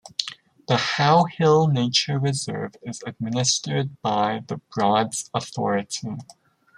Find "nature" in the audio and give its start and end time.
1.67-2.17